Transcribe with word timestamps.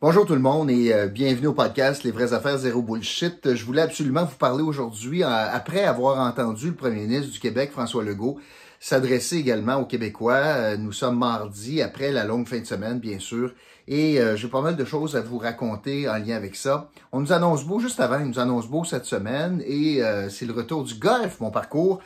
Bonjour 0.00 0.24
tout 0.24 0.34
le 0.34 0.40
monde 0.40 0.70
et 0.70 0.94
euh, 0.94 1.08
bienvenue 1.08 1.48
au 1.48 1.52
podcast 1.52 2.04
Les 2.04 2.12
vraies 2.12 2.32
affaires 2.32 2.56
zéro 2.56 2.82
bullshit. 2.82 3.56
Je 3.56 3.64
voulais 3.64 3.82
absolument 3.82 4.24
vous 4.24 4.36
parler 4.36 4.62
aujourd'hui, 4.62 5.24
euh, 5.24 5.26
après 5.26 5.82
avoir 5.82 6.24
entendu 6.24 6.68
le 6.68 6.74
premier 6.76 7.00
ministre 7.00 7.32
du 7.32 7.40
Québec, 7.40 7.72
François 7.72 8.04
Legault, 8.04 8.38
s'adresser 8.78 9.38
également 9.38 9.74
aux 9.74 9.86
Québécois. 9.86 10.34
Euh, 10.36 10.76
nous 10.76 10.92
sommes 10.92 11.18
mardi, 11.18 11.82
après 11.82 12.12
la 12.12 12.22
longue 12.24 12.46
fin 12.46 12.60
de 12.60 12.64
semaine, 12.64 13.00
bien 13.00 13.18
sûr, 13.18 13.52
et 13.88 14.20
j'ai 14.36 14.46
pas 14.46 14.60
mal 14.60 14.76
de 14.76 14.84
choses 14.84 15.16
à 15.16 15.20
vous 15.20 15.38
raconter 15.38 16.08
en 16.08 16.18
lien 16.18 16.36
avec 16.36 16.54
ça. 16.54 16.90
On 17.10 17.18
nous 17.18 17.32
annonce 17.32 17.64
beau 17.64 17.80
juste 17.80 17.98
avant, 17.98 18.20
il 18.20 18.26
nous 18.26 18.38
annonce 18.38 18.68
beau 18.68 18.84
cette 18.84 19.06
semaine, 19.06 19.60
et 19.66 20.02
c'est 20.28 20.44
le 20.44 20.52
retour 20.52 20.84
du 20.84 20.94
golf, 20.94 21.40
mon 21.40 21.50
parcours. 21.50 22.02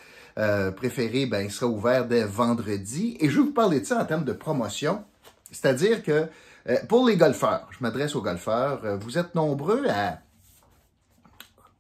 préféré, 0.77 1.27
ben, 1.27 1.41
il 1.41 1.51
sera 1.51 1.67
ouvert 1.67 2.07
dès 2.07 2.23
vendredi. 2.23 3.17
Et 3.19 3.29
je 3.29 3.39
vais 3.39 3.47
vous 3.47 3.53
parler 3.53 3.81
de 3.81 3.85
ça 3.85 4.01
en 4.01 4.05
termes 4.05 4.25
de 4.25 4.33
promotion. 4.33 5.03
C'est-à-dire 5.51 6.05
que 6.05 6.29
euh, 6.69 6.77
pour 6.89 7.07
les 7.07 7.17
golfeurs, 7.17 7.69
je 7.71 7.79
m'adresse 7.81 8.15
aux 8.15 8.23
golfeurs, 8.23 8.85
euh, 8.85 8.97
vous 8.97 9.19
êtes 9.19 9.35
nombreux 9.35 9.87
à 9.89 10.19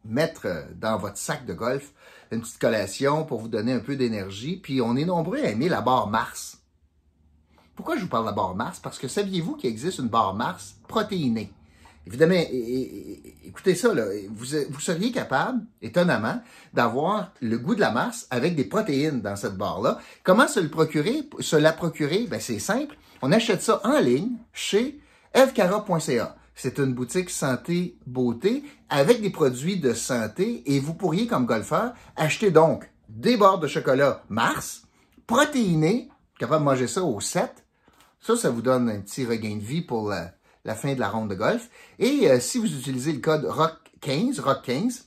mettre 0.04 0.46
euh, 0.46 0.62
dans 0.74 0.98
votre 0.98 1.18
sac 1.18 1.46
de 1.46 1.54
golf 1.54 1.92
une 2.30 2.40
petite 2.40 2.58
collation 2.58 3.24
pour 3.24 3.40
vous 3.40 3.48
donner 3.48 3.72
un 3.72 3.80
peu 3.80 3.94
d'énergie, 3.94 4.56
puis 4.56 4.80
on 4.80 4.96
est 4.96 5.04
nombreux 5.04 5.38
à 5.38 5.50
aimer 5.50 5.68
la 5.68 5.82
barre 5.82 6.08
Mars. 6.08 6.58
Pourquoi 7.76 7.96
je 7.96 8.02
vous 8.02 8.08
parle 8.08 8.24
de 8.24 8.30
la 8.30 8.34
barre 8.34 8.54
Mars? 8.54 8.80
Parce 8.80 8.98
que 8.98 9.08
saviez-vous 9.08 9.56
qu'il 9.56 9.70
existe 9.70 9.98
une 9.98 10.08
barre 10.08 10.34
Mars 10.34 10.76
protéinée? 10.88 11.52
Évidemment, 12.06 12.34
écoutez 13.44 13.76
ça, 13.76 13.94
là, 13.94 14.04
vous, 14.30 14.80
seriez 14.80 15.12
capable, 15.12 15.60
étonnamment, 15.80 16.42
d'avoir 16.74 17.32
le 17.40 17.58
goût 17.58 17.76
de 17.76 17.80
la 17.80 17.92
masse 17.92 18.26
avec 18.30 18.56
des 18.56 18.64
protéines 18.64 19.20
dans 19.20 19.36
cette 19.36 19.56
barre-là. 19.56 19.98
Comment 20.24 20.48
se 20.48 20.58
le 20.58 20.68
procurer? 20.68 21.28
Se 21.38 21.56
la 21.56 21.72
procurer? 21.72 22.26
Ben, 22.28 22.40
c'est 22.40 22.58
simple. 22.58 22.96
On 23.22 23.30
achète 23.30 23.62
ça 23.62 23.80
en 23.84 24.00
ligne 24.00 24.32
chez 24.52 24.98
evcara.ca. 25.32 26.36
C'est 26.56 26.78
une 26.78 26.92
boutique 26.92 27.30
santé 27.30 27.96
beauté 28.06 28.64
avec 28.88 29.22
des 29.22 29.30
produits 29.30 29.78
de 29.78 29.94
santé 29.94 30.62
et 30.66 30.80
vous 30.80 30.94
pourriez, 30.94 31.28
comme 31.28 31.46
golfeur, 31.46 31.92
acheter 32.16 32.50
donc 32.50 32.90
des 33.08 33.36
barres 33.36 33.60
de 33.60 33.68
chocolat 33.68 34.24
Mars, 34.28 34.82
protéinées, 35.26 36.08
capable 36.38 36.64
de 36.64 36.70
manger 36.70 36.86
ça 36.88 37.04
au 37.04 37.20
7. 37.20 37.64
Ça, 38.20 38.36
ça 38.36 38.50
vous 38.50 38.62
donne 38.62 38.88
un 38.90 39.00
petit 39.00 39.24
regain 39.24 39.56
de 39.56 39.62
vie 39.62 39.82
pour 39.82 40.08
la, 40.08 40.32
fin 40.70 40.94
de 40.94 41.00
la 41.00 41.08
ronde 41.08 41.28
de 41.28 41.34
golf. 41.34 41.68
Et 41.98 42.30
euh, 42.30 42.40
si 42.40 42.58
vous 42.58 42.66
utilisez 42.66 43.12
le 43.12 43.20
code 43.20 43.44
ROCK15, 43.44 44.40
ROCK15, 44.40 45.02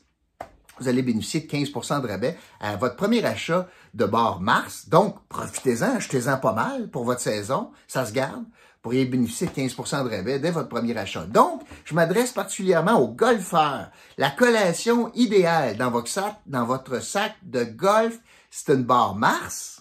vous 0.79 0.87
allez 0.87 1.01
bénéficier 1.01 1.41
de 1.41 1.47
15% 1.47 2.01
de 2.01 2.07
rabais 2.07 2.37
à 2.59 2.75
votre 2.75 2.95
premier 2.95 3.23
achat 3.23 3.67
de 3.93 4.05
bar 4.05 4.41
Mars. 4.41 4.89
Donc, 4.89 5.15
profitez-en, 5.29 5.95
achetez-en 5.95 6.37
pas 6.37 6.53
mal 6.53 6.89
pour 6.89 7.05
votre 7.05 7.21
saison. 7.21 7.71
Ça 7.87 8.05
se 8.05 8.11
garde. 8.11 8.43
Vous 8.43 8.91
pourriez 8.91 9.05
bénéficier 9.05 9.47
de 9.47 9.51
15% 9.51 10.03
de 10.03 10.15
rabais 10.15 10.39
dès 10.39 10.51
votre 10.51 10.69
premier 10.69 10.95
achat. 10.97 11.25
Donc, 11.25 11.61
je 11.85 11.95
m'adresse 11.95 12.31
particulièrement 12.31 12.99
aux 12.99 13.07
golfeurs. 13.07 13.89
La 14.17 14.29
collation 14.29 15.11
idéale 15.13 15.77
dans 15.77 15.89
votre 15.89 16.09
sac, 16.09 16.35
dans 16.45 16.65
votre 16.65 17.01
sac 17.01 17.33
de 17.41 17.63
golf, 17.63 18.19
c'est 18.51 18.73
une 18.73 18.83
barre 18.83 19.15
Mars 19.15 19.75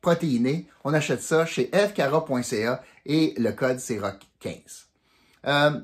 protéinée. 0.00 0.68
On 0.84 0.92
achète 0.92 1.22
ça 1.22 1.46
chez 1.46 1.70
fcara.ca 1.72 2.82
et 3.06 3.34
le 3.38 3.52
code 3.52 3.78
c'est 3.78 3.98
ROCK15. 3.98 4.86
Euh, 5.46 5.80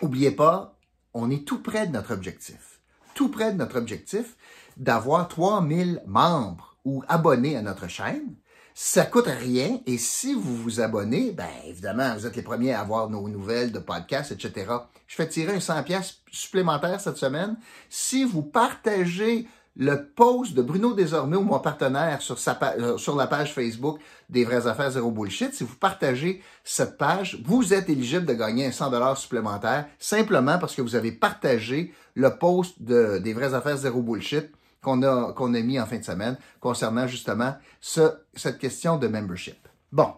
oubliez 0.00 0.32
pas, 0.32 0.76
on 1.14 1.30
est 1.30 1.46
tout 1.46 1.62
près 1.62 1.86
de 1.86 1.92
notre 1.92 2.12
objectif 2.12 2.76
tout 3.16 3.30
près 3.30 3.52
de 3.52 3.56
notre 3.56 3.78
objectif 3.78 4.36
d'avoir 4.76 5.26
3000 5.26 6.02
membres 6.06 6.76
ou 6.84 7.02
abonnés 7.08 7.56
à 7.56 7.62
notre 7.62 7.88
chaîne. 7.88 8.36
Ça 8.74 9.06
coûte 9.06 9.26
rien 9.26 9.80
et 9.86 9.96
si 9.96 10.34
vous 10.34 10.54
vous 10.54 10.80
abonnez, 10.80 11.32
ben 11.32 11.48
évidemment, 11.66 12.14
vous 12.14 12.26
êtes 12.26 12.36
les 12.36 12.42
premiers 12.42 12.74
à 12.74 12.80
avoir 12.80 13.08
nos 13.08 13.26
nouvelles 13.26 13.72
de 13.72 13.78
podcasts, 13.78 14.32
etc. 14.32 14.70
Je 15.06 15.16
fais 15.16 15.26
tirer 15.26 15.54
un 15.54 15.60
100 15.60 15.82
pièces 15.82 16.18
supplémentaire 16.30 17.00
cette 17.00 17.16
semaine 17.16 17.56
si 17.88 18.24
vous 18.24 18.42
partagez 18.42 19.48
le 19.76 20.06
post 20.06 20.54
de 20.54 20.62
Bruno 20.62 20.94
Désormais 20.94 21.36
ou 21.36 21.42
mon 21.42 21.58
partenaire 21.58 22.22
sur, 22.22 22.38
sa, 22.38 22.58
euh, 22.78 22.96
sur 22.96 23.14
la 23.14 23.26
page 23.26 23.52
Facebook 23.52 24.00
des 24.30 24.44
vraies 24.44 24.66
affaires 24.66 24.90
zéro 24.90 25.10
bullshit. 25.10 25.52
Si 25.52 25.64
vous 25.64 25.76
partagez 25.76 26.42
cette 26.64 26.96
page, 26.96 27.38
vous 27.44 27.74
êtes 27.74 27.88
éligible 27.90 28.24
de 28.24 28.32
gagner 28.32 28.66
un 28.66 28.72
100 28.72 28.90
dollars 28.90 29.18
supplémentaire 29.18 29.86
simplement 29.98 30.58
parce 30.58 30.74
que 30.74 30.82
vous 30.82 30.94
avez 30.94 31.12
partagé 31.12 31.92
le 32.14 32.36
post 32.38 32.82
de, 32.82 33.18
des 33.18 33.34
vraies 33.34 33.52
affaires 33.52 33.76
zéro 33.76 34.02
bullshit 34.02 34.50
qu'on 34.82 35.02
a, 35.02 35.32
qu'on 35.32 35.52
a 35.52 35.60
mis 35.60 35.78
en 35.78 35.86
fin 35.86 35.98
de 35.98 36.04
semaine 36.04 36.38
concernant 36.60 37.06
justement 37.06 37.56
ce, 37.80 38.00
cette 38.34 38.58
question 38.58 38.96
de 38.96 39.08
membership. 39.08 39.68
Bon. 39.92 40.14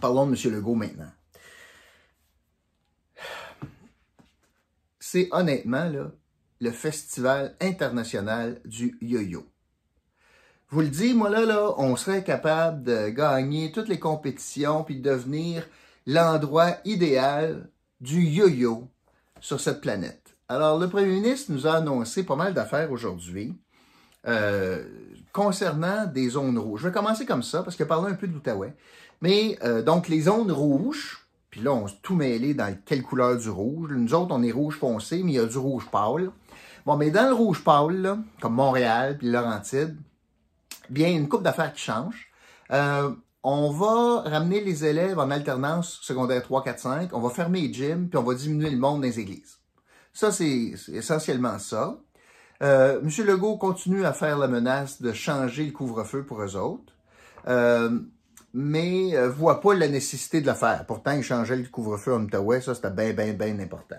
Parlons 0.00 0.26
de 0.26 0.36
M. 0.36 0.54
Legault 0.54 0.74
maintenant. 0.74 1.10
C'est 4.98 5.28
honnêtement, 5.32 5.84
là, 5.84 6.10
le 6.60 6.70
Festival 6.70 7.56
international 7.60 8.60
du 8.64 8.96
yo-yo. 9.00 9.46
Vous 10.70 10.80
le 10.80 10.88
dis, 10.88 11.14
moi 11.14 11.30
là, 11.30 11.44
là, 11.44 11.72
on 11.78 11.94
serait 11.96 12.24
capable 12.24 12.82
de 12.82 13.08
gagner 13.08 13.70
toutes 13.70 13.88
les 13.88 13.98
compétitions 13.98 14.82
puis 14.82 14.96
de 14.96 15.08
devenir 15.08 15.66
l'endroit 16.06 16.76
idéal 16.84 17.68
du 18.00 18.24
yo-yo 18.24 18.88
sur 19.40 19.60
cette 19.60 19.80
planète. 19.80 20.36
Alors, 20.48 20.78
le 20.78 20.88
premier 20.88 21.06
ministre 21.06 21.52
nous 21.52 21.66
a 21.66 21.76
annoncé 21.76 22.22
pas 22.22 22.36
mal 22.36 22.54
d'affaires 22.54 22.90
aujourd'hui 22.90 23.54
euh, 24.26 24.84
concernant 25.32 26.06
des 26.06 26.30
zones 26.30 26.58
rouges. 26.58 26.82
Je 26.82 26.88
vais 26.88 26.94
commencer 26.94 27.26
comme 27.26 27.42
ça 27.42 27.62
parce 27.62 27.76
que 27.76 27.84
parlons 27.84 28.06
un 28.06 28.14
peu 28.14 28.26
de 28.26 28.32
l'Outaouais. 28.32 28.74
Mais 29.20 29.58
euh, 29.62 29.82
donc, 29.82 30.08
les 30.08 30.22
zones 30.22 30.52
rouges, 30.52 31.23
puis 31.54 31.62
là, 31.62 31.72
on 31.72 31.86
s'est 31.86 31.94
tout 32.02 32.16
mêlé 32.16 32.52
dans 32.52 32.76
quelle 32.84 33.04
couleur 33.04 33.36
du 33.36 33.48
rouge. 33.48 33.92
Nous 33.92 34.12
autres, 34.12 34.34
on 34.34 34.42
est 34.42 34.50
rouge 34.50 34.76
foncé, 34.76 35.22
mais 35.22 35.34
il 35.34 35.34
y 35.36 35.38
a 35.38 35.46
du 35.46 35.56
rouge 35.56 35.86
pâle. 35.88 36.32
Bon, 36.84 36.96
mais 36.96 37.12
dans 37.12 37.28
le 37.28 37.32
rouge 37.32 37.62
pâle, 37.62 38.18
comme 38.40 38.54
Montréal 38.54 39.16
puis 39.16 39.30
Laurentide, 39.30 39.96
bien, 40.90 41.10
une 41.10 41.28
coupe 41.28 41.44
d'affaires 41.44 41.72
qui 41.72 41.80
change. 41.80 42.28
Euh, 42.72 43.12
on 43.44 43.70
va 43.70 44.28
ramener 44.28 44.64
les 44.64 44.84
élèves 44.84 45.20
en 45.20 45.30
alternance 45.30 46.00
secondaire 46.02 46.42
3, 46.42 46.64
4, 46.64 46.78
5. 46.80 47.10
On 47.12 47.20
va 47.20 47.30
fermer 47.30 47.60
les 47.60 47.72
gyms, 47.72 48.08
puis 48.08 48.18
on 48.18 48.24
va 48.24 48.34
diminuer 48.34 48.70
le 48.70 48.78
monde 48.78 49.02
dans 49.02 49.06
les 49.06 49.20
églises. 49.20 49.60
Ça, 50.12 50.32
c'est 50.32 50.74
essentiellement 50.92 51.60
ça. 51.60 52.00
Euh, 52.64 53.00
M. 53.00 53.26
Legault 53.26 53.58
continue 53.58 54.04
à 54.04 54.12
faire 54.12 54.38
la 54.38 54.48
menace 54.48 55.00
de 55.00 55.12
changer 55.12 55.66
le 55.66 55.70
couvre-feu 55.70 56.24
pour 56.24 56.42
eux 56.42 56.56
autres, 56.56 56.94
euh, 57.46 58.00
mais 58.54 59.16
euh, 59.16 59.28
voit 59.28 59.60
pas 59.60 59.74
la 59.74 59.88
nécessité 59.88 60.40
de 60.40 60.46
le 60.46 60.54
faire. 60.54 60.84
Pourtant, 60.86 61.10
il 61.12 61.24
changeait 61.24 61.56
le 61.56 61.64
couvre-feu 61.64 62.14
en 62.14 62.22
Outaouais, 62.22 62.60
ça, 62.60 62.74
c'était 62.74 62.90
bien, 62.90 63.12
bien, 63.12 63.32
bien 63.32 63.58
important. 63.58 63.98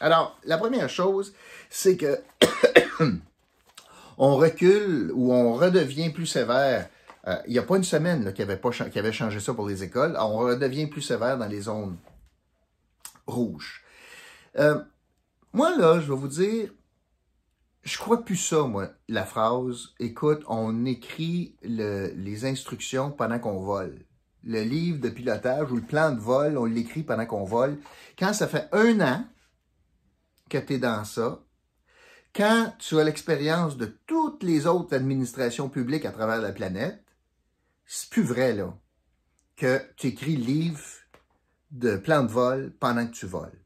Alors, 0.00 0.38
la 0.44 0.56
première 0.56 0.88
chose, 0.88 1.34
c'est 1.68 1.98
que 1.98 2.18
on 4.18 4.36
recule 4.36 5.12
ou 5.14 5.32
on 5.32 5.52
redevient 5.54 6.10
plus 6.10 6.26
sévère. 6.26 6.88
Euh, 7.28 7.36
il 7.46 7.52
n'y 7.52 7.58
a 7.58 7.62
pas 7.62 7.76
une 7.76 7.84
semaine 7.84 8.32
qu'il 8.32 8.42
avait, 8.42 8.56
pas, 8.56 8.70
avait 8.80 9.12
changé 9.12 9.38
ça 9.38 9.52
pour 9.52 9.68
les 9.68 9.82
écoles. 9.82 10.16
on 10.18 10.38
redevient 10.38 10.86
plus 10.86 11.02
sévère 11.02 11.36
dans 11.36 11.46
les 11.46 11.60
zones 11.60 11.98
rouges. 13.26 13.84
Euh, 14.58 14.80
moi, 15.52 15.76
là, 15.76 16.00
je 16.00 16.10
vais 16.10 16.18
vous 16.18 16.28
dire, 16.28 16.70
je 17.82 17.98
crois 17.98 18.24
plus 18.24 18.36
ça, 18.36 18.62
moi, 18.62 18.90
la 19.08 19.24
phrase, 19.24 19.88
écoute, 19.98 20.44
on 20.46 20.84
écrit 20.84 21.56
les 21.62 22.44
instructions 22.44 23.10
pendant 23.10 23.38
qu'on 23.38 23.60
vole. 23.60 24.04
Le 24.44 24.62
livre 24.62 25.00
de 25.00 25.08
pilotage 25.08 25.70
ou 25.70 25.76
le 25.76 25.82
plan 25.82 26.12
de 26.12 26.20
vol, 26.20 26.58
on 26.58 26.64
l'écrit 26.64 27.02
pendant 27.02 27.26
qu'on 27.26 27.44
vole. 27.44 27.78
Quand 28.18 28.32
ça 28.32 28.48
fait 28.48 28.68
un 28.72 29.00
an 29.00 29.24
que 30.48 30.58
tu 30.58 30.74
es 30.74 30.78
dans 30.78 31.04
ça, 31.04 31.40
quand 32.34 32.72
tu 32.78 32.98
as 32.98 33.04
l'expérience 33.04 33.76
de 33.76 33.86
toutes 34.06 34.42
les 34.42 34.66
autres 34.66 34.94
administrations 34.94 35.68
publiques 35.68 36.06
à 36.06 36.12
travers 36.12 36.40
la 36.40 36.52
planète, 36.52 37.04
c'est 37.84 38.10
plus 38.10 38.22
vrai, 38.22 38.54
là, 38.54 38.74
que 39.56 39.80
tu 39.96 40.08
écris 40.08 40.36
livre 40.36 40.80
de 41.72 41.96
plan 41.96 42.22
de 42.22 42.30
vol 42.30 42.72
pendant 42.80 43.06
que 43.06 43.12
tu 43.12 43.26
voles. 43.26 43.64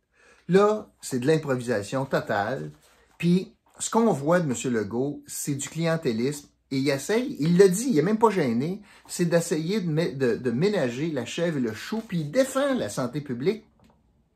Là, 0.49 0.91
c'est 1.01 1.21
de 1.21 1.27
l'improvisation 1.27 2.07
totale. 2.07 2.73
Puis, 3.19 3.56
ce 3.79 3.91
qu'on 3.91 4.13
voit 4.13 4.41
de 4.41 4.51
M. 4.51 4.73
Legault, 4.73 5.23
c'est 5.27 5.55
du 5.55 5.69
clientélisme. 5.69 6.49
Et 6.71 6.79
il 6.79 6.89
essaye, 6.91 7.37
il 7.39 7.59
le 7.59 7.69
dit, 7.69 7.87
il 7.91 7.95
n'est 7.95 8.03
même 8.03 8.19
pas 8.19 8.31
gêné, 8.31 8.83
c'est 9.07 9.27
d'essayer 9.27 9.81
de, 9.81 10.51
ménager 10.51 11.13
la 11.13 11.25
chèvre 11.25 11.59
et 11.59 11.61
le 11.61 11.73
chou, 11.73 12.03
puis 12.07 12.21
il 12.21 12.31
défend 12.33 12.75
la 12.75 12.89
santé 12.89 13.21
publique 13.21 13.65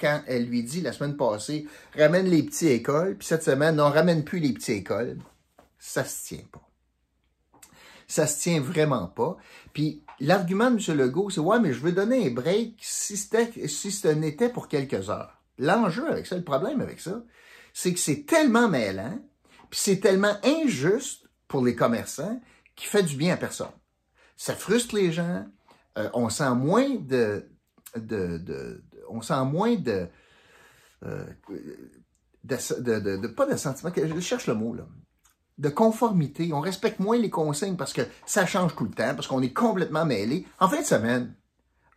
quand 0.01 0.23
elle 0.29 0.47
lui 0.47 0.63
dit 0.63 0.81
la 0.81 0.93
semaine 0.93 1.17
passée, 1.17 1.67
ramène 1.99 2.27
les 2.27 2.45
petits 2.45 2.69
écoles, 2.69 3.17
puis 3.19 3.27
cette 3.27 3.43
semaine, 3.43 3.77
non, 3.77 3.91
ramène 3.91 4.25
plus 4.25 4.39
les 4.39 4.53
petits 4.53 4.73
écoles, 4.73 5.19
ça 5.79 6.05
se 6.05 6.29
tient 6.29 6.47
pas. 6.53 6.63
Ça 8.07 8.27
se 8.27 8.41
tient 8.41 8.61
vraiment 8.61 9.09
pas. 9.09 9.37
Puis 9.73 10.05
l'argument 10.21 10.71
de 10.71 10.77
M. 10.77 10.99
Legault, 10.99 11.31
c'est 11.31 11.41
ouais, 11.41 11.61
mais 11.61 11.73
je 11.73 11.81
veux 11.81 11.93
donner 11.93 12.29
un 12.29 12.31
break 12.31 12.77
si, 12.81 13.17
si 13.17 13.91
ce 13.91 14.09
n'était 14.09 14.49
pour 14.49 14.69
quelques 14.69 15.11
heures. 15.11 15.43
L'enjeu 15.59 16.09
avec 16.09 16.27
ça, 16.27 16.37
le 16.37 16.45
problème 16.45 16.81
avec 16.81 17.01
ça, 17.01 17.23
c'est 17.73 17.93
que 17.93 18.01
c'est 18.01 18.25
tellement 18.25 18.69
mêlant, 18.69 19.19
puis 19.71 19.81
c'est 19.81 20.01
tellement 20.01 20.37
injuste 20.45 21.29
pour 21.49 21.65
les 21.65 21.75
commerçants 21.75 22.41
qui 22.77 22.87
fait 22.87 23.03
du 23.03 23.17
bien 23.17 23.35
à 23.35 23.37
personne. 23.37 23.71
Ça 24.37 24.55
frustre 24.55 24.95
les 24.95 25.13
gens, 25.13 25.47
euh, 25.99 26.09
on 26.15 26.29
sent 26.29 26.55
moins 26.55 26.97
de, 26.97 27.49
de, 27.97 28.83
on 29.09 29.23
sent 29.23 29.45
moins 29.45 29.77
de, 29.77 30.09
euh, 31.05 31.25
de, 32.45 33.17
de, 33.17 33.27
pas 33.27 33.47
de 33.47 33.57
sentiment, 33.57 33.93
je 33.97 34.21
cherche 34.21 34.47
le 34.47 34.55
mot 34.55 34.75
là, 34.75 34.87
de 35.59 35.69
conformité. 35.69 36.53
On 36.53 36.61
respecte 36.61 37.01
moins 37.01 37.19
les 37.19 37.31
consignes 37.31 37.77
parce 37.77 37.93
que 37.93 38.03
ça 38.25 38.47
change 38.47 38.75
tout 38.75 38.85
le 38.85 38.91
temps, 38.91 39.15
parce 39.15 39.27
qu'on 39.27 39.43
est 39.43 39.53
complètement 39.53 40.07
mêlé. 40.07 40.47
En 40.59 40.69
fin 40.69 40.81
de 40.81 40.87
semaine, 40.87 41.35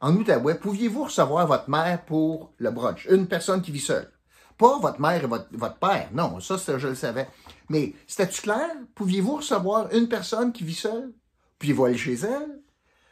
en 0.02 0.14
Outaouais, 0.18 0.56
pouviez-vous 0.56 1.06
recevoir 1.06 1.48
votre 1.48 1.70
mère 1.70 2.04
pour 2.04 2.54
le 2.58 2.72
brunch? 2.72 3.06
Une 3.10 3.28
personne 3.28 3.62
qui 3.62 3.72
vit 3.72 3.80
seule. 3.80 4.12
Pas 4.58 4.78
votre 4.80 5.00
mère 5.00 5.24
et 5.24 5.28
votre, 5.28 5.48
votre 5.54 5.78
père. 5.78 6.10
Non, 6.14 6.42
ça, 6.42 6.58
je 6.58 6.88
le 6.90 6.96
savais. 6.96 7.28
Mais 7.70 7.94
c'était-tu 8.08 8.42
clair? 8.42 8.70
Pouviez-vous 8.96 9.38
recevoir 9.38 9.94
une 9.94 10.08
personne 10.08 10.52
qui 10.52 10.64
vit 10.64 10.74
seule? 10.74 11.14
Pouviez-vous 11.60 11.86
aller 11.86 11.98
chez 11.98 12.14
elle? 12.14 12.62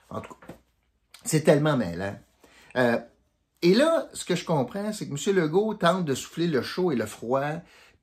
En 0.09 0.21
tout 0.21 0.33
cas, 0.33 0.53
c'est 1.23 1.43
tellement 1.43 1.77
mêlant. 1.77 2.17
Euh, 2.75 2.99
et 3.61 3.73
là, 3.73 4.07
ce 4.13 4.25
que 4.25 4.35
je 4.35 4.45
comprends, 4.45 4.91
c'est 4.91 5.07
que 5.07 5.29
M. 5.29 5.35
Legault 5.35 5.75
tente 5.75 6.05
de 6.05 6.15
souffler 6.15 6.47
le 6.47 6.61
chaud 6.61 6.91
et 6.91 6.95
le 6.95 7.05
froid. 7.05 7.51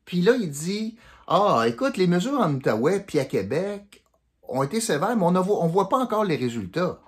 Puis 0.04 0.22
là, 0.22 0.36
il 0.36 0.50
dit 0.50 0.96
Ah, 1.26 1.64
écoute, 1.66 1.96
les 1.96 2.06
mesures 2.06 2.40
en 2.40 2.54
Outaouais 2.54 3.00
puis 3.00 3.18
à 3.18 3.24
Québec 3.24 4.04
ont 4.48 4.62
été 4.62 4.80
sévères, 4.80 5.16
mais 5.16 5.24
on 5.24 5.32
ne 5.32 5.40
voit, 5.40 5.88
pas 5.88 5.98
encore 5.98 6.24
les 6.24 6.36
résultats. 6.36 7.00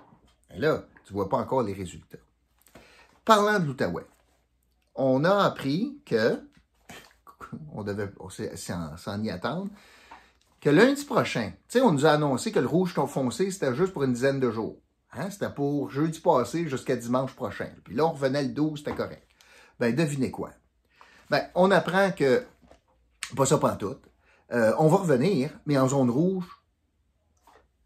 Et 0.53 0.59
là, 0.59 0.83
tu 1.05 1.13
ne 1.13 1.17
vois 1.17 1.29
pas 1.29 1.37
encore 1.37 1.63
les 1.63 1.73
résultats. 1.73 2.19
Parlant 3.25 3.59
de 3.59 3.65
l'Outaouais, 3.65 4.05
on 4.95 5.23
a 5.23 5.43
appris 5.43 5.97
que, 6.05 6.39
on 7.73 7.83
devait 7.83 8.11
s'en 8.55 9.23
y 9.23 9.29
attendre, 9.29 9.69
que 10.59 10.69
lundi 10.69 11.03
prochain, 11.05 11.51
tu 11.67 11.79
sais, 11.79 11.81
on 11.81 11.91
nous 11.91 12.05
a 12.05 12.11
annoncé 12.11 12.51
que 12.51 12.59
le 12.59 12.67
rouge 12.67 12.93
foncé, 12.93 13.49
c'était 13.51 13.73
juste 13.75 13.93
pour 13.93 14.03
une 14.03 14.13
dizaine 14.13 14.39
de 14.39 14.51
jours. 14.51 14.77
Hein? 15.13 15.29
C'était 15.29 15.49
pour 15.49 15.89
jeudi 15.89 16.19
passé 16.19 16.67
jusqu'à 16.67 16.95
dimanche 16.95 17.33
prochain. 17.33 17.69
Puis 17.83 17.95
là, 17.95 18.05
on 18.05 18.11
revenait 18.11 18.43
le 18.43 18.49
12, 18.49 18.79
c'était 18.79 18.95
correct. 18.95 19.27
Ben, 19.79 19.95
devinez 19.95 20.31
quoi? 20.31 20.51
Ben, 21.29 21.43
on 21.55 21.71
apprend 21.71 22.11
que, 22.11 22.43
pas 23.35 23.45
ça 23.45 23.57
pas 23.57 23.75
tout, 23.75 23.97
euh, 24.51 24.73
on 24.77 24.87
va 24.87 24.97
revenir, 24.97 25.49
mais 25.65 25.77
en 25.77 25.87
zone 25.87 26.09
rouge, 26.09 26.45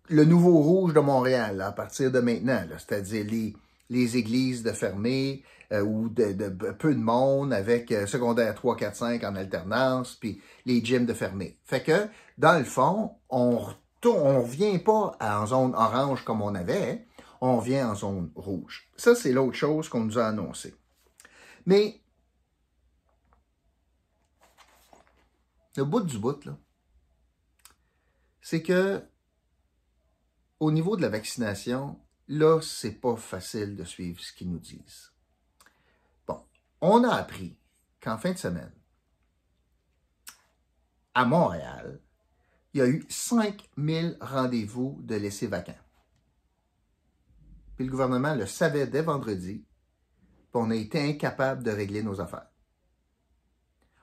le 0.10 0.26
nouveau 0.26 0.60
rouge 0.60 0.94
de 0.94 1.00
Montréal, 1.00 1.62
à 1.62 1.72
partir 1.72 2.12
de 2.12 2.20
maintenant, 2.20 2.64
c'est-à-dire 2.78 3.26
les, 3.26 3.56
les 3.90 4.18
églises 4.18 4.64
de 4.64 4.72
fermées 4.72 5.44
euh, 5.72 5.82
ou 5.82 6.10
de, 6.10 6.50
peu 6.74 6.94
de 6.94 7.00
monde 7.00 7.54
avec 7.54 7.92
euh, 7.92 8.06
secondaire 8.06 8.56
3, 8.56 8.76
4, 8.76 8.96
5 8.96 9.24
en 9.24 9.36
alternance, 9.36 10.16
puis 10.16 10.42
les 10.66 10.84
gyms 10.84 11.06
de 11.06 11.14
fermés. 11.14 11.58
Fait 11.64 11.84
que, 11.84 12.08
dans 12.38 12.58
le 12.58 12.66
fond, 12.66 13.12
on 13.30 13.60
on 14.08 14.44
revient 14.44 14.80
pas 14.80 15.18
en 15.20 15.46
zone 15.48 15.74
orange 15.76 16.24
comme 16.24 16.42
on 16.42 16.56
avait, 16.56 17.08
on 17.42 17.60
vient 17.60 17.90
en 17.90 17.96
zone 17.96 18.32
rouge. 18.36 18.90
Ça, 18.96 19.16
c'est 19.16 19.32
l'autre 19.32 19.56
chose 19.56 19.90
qu'on 19.90 20.02
nous 20.02 20.20
a 20.20 20.28
annoncé. 20.28 20.76
Mais 21.66 22.02
le 25.76 25.86
bout 25.86 26.02
du 26.02 26.18
bout, 26.18 26.46
là, 26.46 26.58
c'est 28.42 28.62
que 28.62 29.04
au 30.60 30.72
niveau 30.72 30.96
de 30.96 31.02
la 31.02 31.10
vaccination, 31.10 32.00
là, 32.28 32.60
c'est 32.62 33.00
pas 33.00 33.16
facile 33.16 33.76
de 33.76 33.84
suivre 33.84 34.20
ce 34.20 34.34
qu'ils 34.34 34.50
nous 34.50 34.60
disent. 34.60 35.12
Bon, 36.28 36.44
on 36.82 37.04
a 37.04 37.14
appris 37.14 37.58
qu'en 38.02 38.18
fin 38.18 38.32
de 38.32 38.38
semaine, 38.38 38.74
à 41.14 41.26
Montréal, 41.26 42.02
il 42.74 42.80
y 42.80 42.82
a 42.82 42.88
eu 42.88 43.06
5000 43.08 44.18
rendez-vous 44.20 45.00
de 45.02 45.16
laissés 45.16 45.48
vacants. 45.48 45.74
Puis 47.76 47.86
le 47.86 47.92
gouvernement 47.92 48.36
le 48.36 48.46
savait 48.46 48.88
dès 48.88 49.02
vendredi, 49.02 49.66
puis 50.52 50.62
on 50.62 50.70
a 50.70 50.76
été 50.76 51.02
incapable 51.02 51.64
de 51.64 51.72
régler 51.72 52.04
nos 52.04 52.20
affaires. 52.20 52.48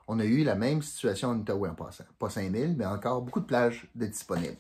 On 0.09 0.19
a 0.19 0.25
eu 0.25 0.43
la 0.43 0.55
même 0.55 0.83
situation 0.83 1.29
en 1.31 1.41
Ottawa 1.41 1.71
en 1.71 1.75
passant. 1.75 2.05
Pas 2.19 2.29
5000, 2.29 2.77
mais 2.77 2.87
encore 2.87 3.23
beaucoup 3.23 3.41
de 3.41 3.47
plages 3.47 3.89
de 3.95 4.07
disponibles. 4.07 4.59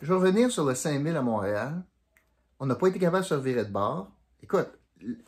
Je 0.00 0.08
vais 0.08 0.14
revenir 0.14 0.50
sur 0.50 0.64
le 0.64 0.74
5000 0.74 1.16
à 1.16 1.22
Montréal. 1.22 1.82
On 2.58 2.66
n'a 2.66 2.74
pas 2.74 2.88
été 2.88 2.98
capable 2.98 3.22
de 3.22 3.28
se 3.28 3.34
revirer 3.34 3.64
de 3.64 3.70
bord. 3.70 4.10
Écoute, 4.42 4.68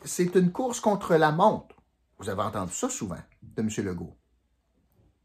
c'est 0.03 0.35
une 0.35 0.51
course 0.51 0.79
contre 0.79 1.15
la 1.15 1.31
montre. 1.31 1.75
Vous 2.17 2.29
avez 2.29 2.41
entendu 2.41 2.73
ça 2.73 2.89
souvent 2.89 3.19
de 3.41 3.61
M. 3.61 3.69
Legault. 3.85 4.15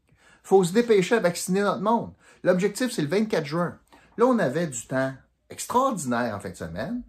Il 0.09 0.47
faut 0.47 0.63
se 0.63 0.73
dépêcher 0.73 1.15
à 1.15 1.19
vacciner 1.19 1.61
notre 1.61 1.81
monde. 1.81 2.13
L'objectif, 2.43 2.91
c'est 2.91 3.01
le 3.01 3.07
24 3.07 3.45
juin. 3.45 3.79
Là, 4.17 4.25
on 4.25 4.39
avait 4.39 4.67
du 4.67 4.87
temps 4.87 5.13
extraordinaire 5.49 6.35
en 6.35 6.39
fin 6.39 6.51
de 6.51 6.55
semaine. 6.55 7.03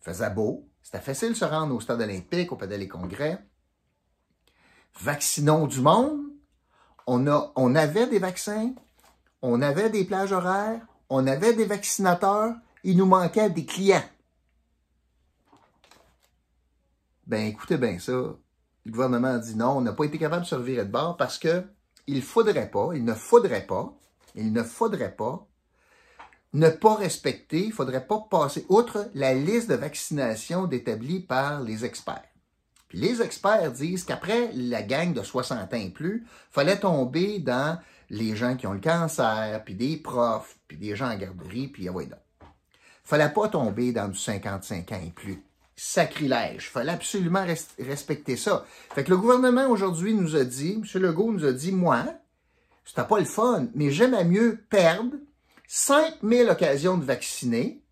Il 0.00 0.04
faisait 0.04 0.30
beau. 0.30 0.68
C'était 0.82 1.00
facile 1.00 1.30
de 1.30 1.34
se 1.34 1.44
rendre 1.44 1.74
au 1.74 1.80
stade 1.80 2.00
olympique, 2.00 2.52
au 2.52 2.56
Palais 2.56 2.88
congrès. 2.88 3.44
Vaccinons 5.00 5.66
du 5.66 5.80
monde. 5.80 6.20
On, 7.06 7.26
a, 7.26 7.52
on 7.56 7.74
avait 7.74 8.06
des 8.06 8.18
vaccins. 8.18 8.72
On 9.42 9.62
avait 9.62 9.90
des 9.90 10.04
plages 10.04 10.32
horaires. 10.32 10.86
On 11.14 11.26
avait 11.26 11.52
des 11.52 11.66
vaccinateurs. 11.66 12.54
Il 12.84 12.96
nous 12.96 13.04
manquait 13.04 13.50
des 13.50 13.66
clients. 13.66 14.02
Ben, 17.26 17.48
écoutez 17.48 17.76
bien 17.76 17.98
ça. 17.98 18.12
Le 18.12 18.90
gouvernement 18.90 19.34
a 19.34 19.38
dit 19.38 19.54
non, 19.54 19.76
on 19.76 19.80
n'a 19.82 19.92
pas 19.92 20.04
été 20.04 20.18
capable 20.18 20.44
de 20.44 20.48
se 20.48 20.54
revirer 20.54 20.86
de 20.86 20.90
bord 20.90 21.18
parce 21.18 21.38
que 21.38 21.64
il 22.06 22.22
faudrait 22.22 22.70
pas, 22.70 22.92
il 22.94 23.04
ne 23.04 23.12
faudrait 23.12 23.66
pas, 23.66 23.92
il 24.36 24.54
ne 24.54 24.62
faudrait 24.62 25.14
pas 25.14 25.46
ne 26.54 26.70
pas 26.70 26.94
respecter, 26.94 27.64
il 27.64 27.68
ne 27.68 27.74
faudrait 27.74 28.06
pas 28.06 28.26
passer 28.30 28.64
outre 28.70 29.10
la 29.12 29.34
liste 29.34 29.68
de 29.68 29.74
vaccination 29.74 30.66
établie 30.70 31.20
par 31.20 31.60
les 31.60 31.84
experts. 31.84 32.24
Les 32.92 33.20
experts 33.20 33.72
disent 33.72 34.04
qu'après 34.04 34.50
la 34.54 34.82
gang 34.82 35.12
de 35.12 35.22
60 35.22 35.74
ans 35.74 35.76
et 35.76 35.90
plus, 35.90 36.26
fallait 36.50 36.80
tomber 36.80 37.38
dans 37.38 37.78
les 38.12 38.36
gens 38.36 38.56
qui 38.56 38.66
ont 38.66 38.74
le 38.74 38.80
cancer, 38.80 39.64
puis 39.64 39.74
des 39.74 39.96
profs, 39.96 40.58
puis 40.68 40.76
des 40.76 40.94
gens 40.94 41.10
en 41.10 41.16
garderie, 41.16 41.68
puis 41.68 41.88
ah 41.88 41.92
ouais 41.92 42.06
donc. 42.06 42.20
Fallait 43.02 43.30
pas 43.30 43.48
tomber 43.48 43.92
dans 43.92 44.06
du 44.06 44.18
55 44.18 44.92
ans 44.92 45.00
et 45.04 45.10
plus. 45.10 45.42
Sacrilège. 45.74 46.70
Fallait 46.70 46.92
absolument 46.92 47.44
respecter 47.78 48.36
ça. 48.36 48.64
Fait 48.94 49.02
que 49.02 49.10
le 49.10 49.16
gouvernement 49.16 49.66
aujourd'hui 49.68 50.14
nous 50.14 50.36
a 50.36 50.44
dit, 50.44 50.74
M. 50.74 51.02
Legault 51.02 51.32
nous 51.32 51.46
a 51.46 51.52
dit, 51.52 51.72
moi, 51.72 52.04
c'était 52.84 53.06
pas 53.06 53.18
le 53.18 53.24
fun, 53.24 53.68
mais 53.74 53.90
j'aimais 53.90 54.24
mieux 54.24 54.62
perdre 54.68 55.16
5000 55.66 56.50
occasions 56.50 56.98
de 56.98 57.04
vacciner 57.04 57.82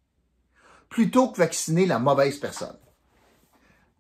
plutôt 0.91 1.29
que 1.29 1.39
vacciner 1.39 1.87
la 1.87 1.99
mauvaise 1.99 2.39
personne. 2.39 2.79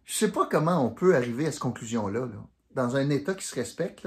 Je 0.04 0.14
sais 0.14 0.30
pas 0.30 0.46
comment 0.46 0.84
on 0.84 0.90
peut 0.90 1.16
arriver 1.16 1.46
à 1.46 1.52
cette 1.52 1.60
conclusion-là, 1.60 2.28
dans 2.74 2.96
un 2.96 3.08
État 3.08 3.34
qui 3.34 3.46
se 3.46 3.54
respecte. 3.54 4.06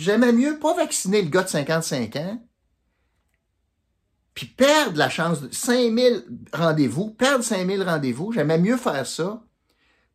J'aimais 0.00 0.32
mieux 0.32 0.58
pas 0.58 0.72
vacciner 0.72 1.20
le 1.20 1.28
gars 1.28 1.42
de 1.42 1.50
55 1.50 2.16
ans, 2.16 2.42
puis 4.32 4.46
perdre 4.46 4.96
la 4.96 5.10
chance 5.10 5.42
de 5.42 5.52
5000 5.52 6.24
rendez-vous, 6.54 7.10
perdre 7.10 7.44
5000 7.44 7.82
rendez-vous, 7.82 8.32
j'aimais 8.32 8.56
mieux 8.56 8.78
faire 8.78 9.06
ça 9.06 9.42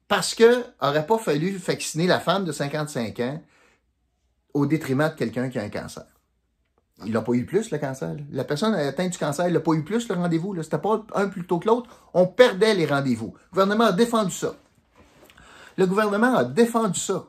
parce 0.07 0.33
que 0.33 0.63
aurait 0.81 1.05
pas 1.05 1.19
fallu 1.19 1.51
vacciner 1.57 2.07
la 2.07 2.19
femme 2.19 2.45
de 2.45 2.51
55 2.51 3.19
ans 3.19 3.43
au 4.55 4.65
détriment 4.65 5.09
de 5.09 5.13
quelqu'un 5.13 5.49
qui 5.49 5.59
a 5.59 5.61
un 5.61 5.69
cancer. 5.69 6.07
Il 7.05 7.11
n'a 7.11 7.21
pas 7.21 7.33
eu 7.33 7.45
plus, 7.45 7.69
le 7.69 7.77
cancer. 7.77 8.15
La 8.31 8.43
personne 8.43 8.73
atteinte 8.73 9.11
du 9.11 9.19
cancer, 9.19 9.47
il 9.49 9.53
n'a 9.53 9.59
pas 9.59 9.73
eu 9.73 9.83
plus, 9.83 10.09
le 10.09 10.15
rendez-vous. 10.15 10.63
C'était 10.63 10.79
pas 10.79 11.05
un 11.13 11.27
plutôt 11.27 11.59
que 11.59 11.67
l'autre. 11.67 11.91
On 12.15 12.25
perdait 12.25 12.73
les 12.73 12.87
rendez-vous. 12.87 13.35
Le 13.37 13.51
gouvernement 13.51 13.85
a 13.85 13.91
défendu 13.91 14.31
ça. 14.31 14.55
Le 15.77 15.85
gouvernement 15.85 16.35
a 16.35 16.43
défendu 16.43 16.99
ça 16.99 17.27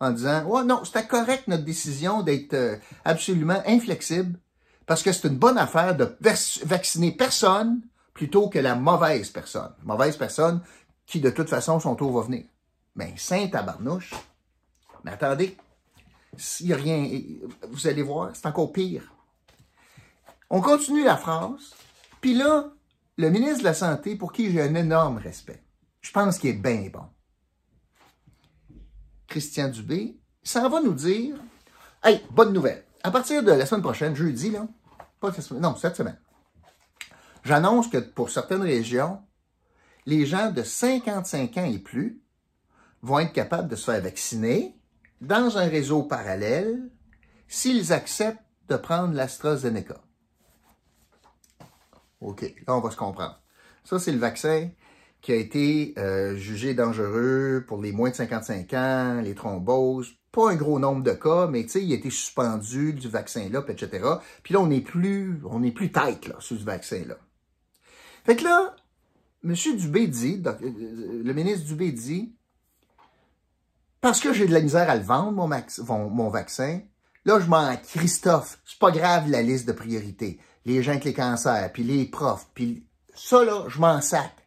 en 0.00 0.10
disant 0.10 0.44
Ouais, 0.44 0.64
non, 0.64 0.84
c'était 0.84 1.06
correct 1.06 1.48
notre 1.48 1.64
décision 1.64 2.22
d'être 2.22 2.54
euh, 2.54 2.76
absolument 3.04 3.62
inflexible 3.66 4.38
parce 4.86 5.02
que 5.02 5.12
c'est 5.12 5.28
une 5.28 5.38
bonne 5.38 5.58
affaire 5.58 5.96
de 5.96 6.16
vacciner 6.64 7.12
personne 7.12 7.80
plutôt 8.12 8.48
que 8.48 8.58
la 8.58 8.74
mauvaise 8.74 9.30
personne. 9.30 9.72
Mauvaise 9.82 10.16
personne 10.16 10.60
qui, 11.06 11.20
de 11.20 11.30
toute 11.30 11.48
façon, 11.48 11.80
son 11.80 11.94
tour 11.94 12.12
va 12.12 12.26
venir. 12.26 12.44
Mais 12.96 13.06
ben, 13.06 13.16
saint 13.16 13.48
tabarnouche. 13.48 14.12
Mais 15.02 15.12
attendez, 15.12 15.56
s'il 16.36 16.66
n'y 16.66 16.72
a 16.72 16.76
rien, 16.76 17.08
vous 17.68 17.86
allez 17.86 18.02
voir, 18.02 18.30
c'est 18.34 18.46
encore 18.46 18.72
pire. 18.72 19.12
On 20.50 20.60
continue 20.60 21.04
la 21.04 21.16
phrase, 21.16 21.74
puis 22.20 22.34
là, 22.34 22.70
le 23.16 23.30
ministre 23.30 23.60
de 23.60 23.64
la 23.64 23.74
Santé, 23.74 24.16
pour 24.16 24.32
qui 24.32 24.50
j'ai 24.50 24.62
un 24.62 24.74
énorme 24.74 25.18
respect, 25.18 25.62
je 26.00 26.10
pense 26.10 26.38
qu'il 26.38 26.50
est 26.50 26.52
bien 26.54 26.88
bon, 26.92 27.04
Christian 29.34 29.66
Dubé, 29.66 30.16
ça 30.44 30.68
va 30.68 30.80
nous 30.80 30.94
dire 30.94 31.34
Hey, 32.04 32.22
bonne 32.30 32.52
nouvelle. 32.52 32.84
À 33.02 33.10
partir 33.10 33.42
de 33.42 33.50
la 33.50 33.66
semaine 33.66 33.82
prochaine, 33.82 34.14
jeudi, 34.14 34.50
là, 34.52 34.68
pas 35.18 35.32
cette 35.32 35.42
semaine, 35.42 35.62
non, 35.64 35.74
cette 35.74 35.96
semaine, 35.96 36.20
j'annonce 37.42 37.88
que 37.88 37.98
pour 37.98 38.30
certaines 38.30 38.62
régions, 38.62 39.20
les 40.06 40.24
gens 40.24 40.52
de 40.52 40.62
55 40.62 41.56
ans 41.56 41.64
et 41.64 41.80
plus 41.80 42.22
vont 43.02 43.18
être 43.18 43.32
capables 43.32 43.66
de 43.66 43.74
se 43.74 43.90
faire 43.90 44.00
vacciner 44.00 44.78
dans 45.20 45.58
un 45.58 45.66
réseau 45.66 46.04
parallèle 46.04 46.88
s'ils 47.48 47.92
acceptent 47.92 48.38
de 48.68 48.76
prendre 48.76 49.14
l'AstraZeneca. 49.14 50.00
OK, 52.20 52.42
là, 52.68 52.76
on 52.76 52.80
va 52.80 52.92
se 52.92 52.96
comprendre. 52.96 53.42
Ça, 53.82 53.98
c'est 53.98 54.12
le 54.12 54.18
vaccin 54.18 54.70
qui 55.24 55.32
a 55.32 55.36
été 55.36 55.94
euh, 55.96 56.36
jugé 56.36 56.74
dangereux 56.74 57.64
pour 57.66 57.80
les 57.80 57.92
moins 57.92 58.10
de 58.10 58.14
55 58.14 58.74
ans, 58.74 59.20
les 59.22 59.34
thromboses. 59.34 60.12
Pas 60.32 60.50
un 60.50 60.54
gros 60.54 60.78
nombre 60.78 61.02
de 61.02 61.12
cas, 61.12 61.46
mais 61.46 61.62
tu 61.62 61.70
sais, 61.70 61.82
il 61.82 61.90
a 61.92 61.96
été 61.96 62.10
suspendu 62.10 62.92
du 62.92 63.08
vaccin-là, 63.08 63.64
etc. 63.66 64.06
Puis 64.42 64.52
là, 64.52 64.60
on 64.60 64.66
n'est 64.66 64.82
plus, 64.82 65.40
on 65.48 65.60
n'est 65.60 65.72
plus 65.72 65.90
tête 65.90 66.28
là, 66.28 66.34
sur 66.40 66.58
ce 66.58 66.64
vaccin-là. 66.64 67.16
Fait 68.26 68.36
que 68.36 68.44
là, 68.44 68.76
M. 69.42 69.54
Dubé 69.78 70.08
dit, 70.08 70.42
euh, 70.44 71.22
le 71.24 71.32
ministre 71.32 71.68
Dubé 71.68 71.90
dit, 71.90 72.36
parce 74.02 74.20
que 74.20 74.34
j'ai 74.34 74.46
de 74.46 74.52
la 74.52 74.60
misère 74.60 74.90
à 74.90 74.96
le 74.96 75.04
vendre, 75.04 75.32
mon, 75.32 76.10
mon 76.10 76.28
vaccin, 76.28 76.82
là, 77.24 77.40
je 77.40 77.46
m'en 77.46 77.74
Christophe, 77.78 78.60
c'est 78.66 78.78
pas 78.78 78.90
grave 78.90 79.30
la 79.30 79.40
liste 79.40 79.66
de 79.66 79.72
priorités. 79.72 80.38
Les 80.66 80.82
gens 80.82 80.92
avec 80.92 81.04
les 81.04 81.14
cancers, 81.14 81.72
puis 81.72 81.82
les 81.82 82.04
profs, 82.04 82.46
puis 82.52 82.86
ça, 83.14 83.42
là, 83.42 83.64
je 83.68 83.80
m'en 83.80 84.02
sac. 84.02 84.43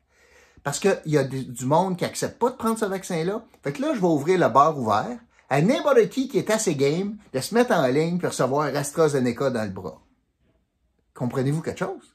Parce 0.67 0.79
qu'il 0.79 0.99
y 1.05 1.17
a 1.17 1.23
du, 1.23 1.65
monde 1.65 1.95
qui 1.95 2.03
accepte 2.03 2.37
pas 2.39 2.49
de 2.49 2.57
prendre 2.57 2.77
ce 2.77 2.83
vaccin-là. 2.83 3.41
Fait 3.63 3.71
que 3.71 3.81
là, 3.81 3.93
je 3.95 4.01
vais 4.01 4.07
ouvrir 4.07 4.37
le 4.37 4.49
bar 4.49 4.77
ouvert 4.77 5.17
à 5.49 5.61
n'importe 5.61 6.09
qui 6.09 6.27
qui 6.27 6.37
est 6.39 6.49
assez 6.49 6.75
game 6.75 7.15
de 7.31 7.39
se 7.39 7.55
mettre 7.55 7.71
en 7.71 7.87
ligne 7.87 8.17
pour 8.17 8.31
recevoir 8.31 8.75
AstraZeneca 8.75 9.49
dans 9.49 9.63
le 9.63 9.69
bras. 9.69 10.01
Comprenez-vous 11.13 11.61
quelque 11.61 11.79
chose? 11.79 12.13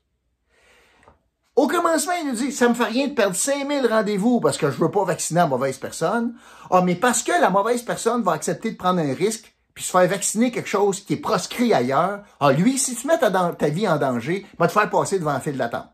Au 1.57 1.67
commencement, 1.67 2.13
il 2.21 2.29
nous 2.29 2.35
dit, 2.35 2.53
ça 2.53 2.69
me 2.69 2.75
fait 2.75 2.85
rien 2.85 3.09
de 3.09 3.15
perdre 3.15 3.35
5000 3.35 3.87
rendez-vous 3.87 4.39
parce 4.41 4.59
que 4.59 4.71
je 4.71 4.77
veux 4.77 4.91
pas 4.91 5.07
vacciner 5.07 5.41
la 5.41 5.47
mauvaise 5.47 5.79
personne. 5.79 6.35
Ah, 6.71 6.83
mais 6.83 6.97
parce 6.97 7.23
que 7.23 7.33
la 7.33 7.49
mauvaise 7.49 7.81
personne 7.81 8.23
va 8.23 8.33
accepter 8.33 8.73
de 8.73 8.77
prendre 8.77 9.01
un 9.01 9.15
risque 9.15 9.57
puis 9.73 9.83
se 9.83 9.93
faire 9.93 10.07
vacciner 10.07 10.51
quelque 10.51 10.69
chose 10.69 11.01
qui 11.01 11.15
est 11.15 11.17
proscrit 11.17 11.73
ailleurs. 11.73 12.23
Ah, 12.39 12.53
lui, 12.53 12.77
si 12.77 12.97
tu 12.97 13.07
mets 13.07 13.17
ta, 13.17 13.31
vie 13.71 13.89
en 13.89 13.97
danger, 13.97 14.47
va 14.59 14.67
te 14.67 14.73
faire 14.73 14.91
passer 14.91 15.19
devant 15.19 15.31
un 15.31 15.41
fil 15.41 15.57
d'attente. 15.57 15.92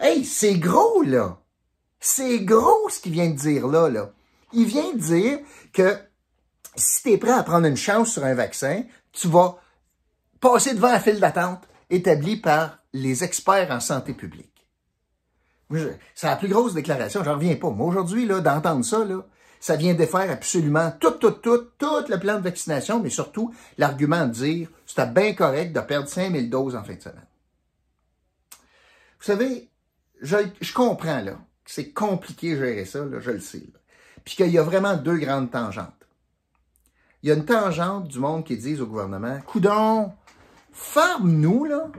Hey, 0.00 0.24
c'est 0.24 0.58
gros, 0.58 1.02
là. 1.02 1.38
C'est 2.00 2.40
gros 2.40 2.88
ce 2.88 3.00
qu'il 3.00 3.12
vient 3.12 3.30
de 3.30 3.36
dire 3.36 3.66
là, 3.66 3.88
là. 3.88 4.12
Il 4.52 4.66
vient 4.66 4.92
de 4.92 4.98
dire 4.98 5.38
que 5.72 5.96
si 6.76 7.02
tu 7.02 7.18
prêt 7.18 7.32
à 7.32 7.42
prendre 7.42 7.66
une 7.66 7.76
chance 7.76 8.12
sur 8.12 8.24
un 8.24 8.34
vaccin, 8.34 8.84
tu 9.12 9.28
vas 9.28 9.58
passer 10.40 10.74
devant 10.74 10.88
un 10.88 11.00
fil 11.00 11.18
d'attente 11.18 11.68
établi 11.90 12.36
par 12.36 12.78
les 12.92 13.24
experts 13.24 13.70
en 13.70 13.80
santé 13.80 14.14
publique. 14.14 14.48
C'est 16.14 16.26
la 16.26 16.36
plus 16.36 16.48
grosse 16.48 16.72
déclaration, 16.72 17.22
j'en 17.22 17.34
reviens 17.34 17.56
pas. 17.56 17.70
Moi, 17.70 17.86
aujourd'hui, 17.86 18.24
là, 18.24 18.40
d'entendre 18.40 18.84
ça, 18.84 19.04
là, 19.04 19.26
ça 19.60 19.76
vient 19.76 19.92
défaire 19.94 20.30
absolument 20.30 20.92
tout, 20.98 21.10
tout, 21.12 21.32
tout, 21.32 21.68
tout 21.76 22.04
le 22.08 22.18
plan 22.18 22.36
de 22.36 22.42
vaccination, 22.44 23.00
mais 23.00 23.10
surtout 23.10 23.52
l'argument 23.76 24.26
de 24.26 24.32
dire 24.32 24.68
c'était 24.86 25.06
bien 25.06 25.34
correct 25.34 25.74
de 25.74 25.80
perdre 25.80 26.08
5000 26.08 26.48
doses 26.48 26.76
en 26.76 26.84
fin 26.84 26.94
de 26.94 27.02
semaine. 27.02 27.26
Vous 29.18 29.24
savez, 29.24 29.68
je, 30.20 30.72
comprends 30.72 31.20
là 31.20 31.32
que 31.64 31.70
c'est 31.70 31.90
compliqué 31.90 32.54
de 32.54 32.64
gérer 32.64 32.84
ça, 32.84 33.04
je 33.18 33.30
le 33.30 33.40
sais. 33.40 33.66
Puis 34.24 34.36
qu'il 34.36 34.50
y 34.50 34.58
a 34.58 34.62
vraiment 34.62 34.96
deux 34.96 35.18
grandes 35.18 35.50
tangentes. 35.50 35.92
Il 37.22 37.28
y 37.28 37.32
a 37.32 37.34
une 37.34 37.44
tangente 37.44 38.08
du 38.08 38.18
monde 38.18 38.44
qui 38.44 38.56
dit 38.56 38.80
au 38.80 38.86
gouvernement, 38.86 39.40
coudon, 39.46 40.12
ferme-nous 40.72 41.64
là 41.64 41.90